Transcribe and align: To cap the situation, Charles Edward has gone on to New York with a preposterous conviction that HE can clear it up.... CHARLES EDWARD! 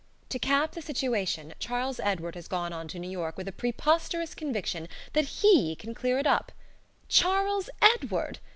To 0.29 0.39
cap 0.39 0.71
the 0.71 0.81
situation, 0.81 1.53
Charles 1.59 1.99
Edward 1.99 2.33
has 2.33 2.47
gone 2.47 2.73
on 2.73 2.87
to 2.87 2.97
New 2.97 3.07
York 3.11 3.37
with 3.37 3.47
a 3.47 3.51
preposterous 3.51 4.33
conviction 4.33 4.87
that 5.13 5.41
HE 5.43 5.75
can 5.75 5.93
clear 5.93 6.17
it 6.17 6.25
up.... 6.25 6.51
CHARLES 7.07 7.69
EDWARD! 7.83 8.39